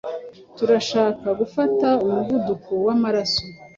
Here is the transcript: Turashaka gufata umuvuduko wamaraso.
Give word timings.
Turashaka 0.57 1.27
gufata 1.39 1.87
umuvuduko 2.05 2.71
wamaraso. 2.85 3.43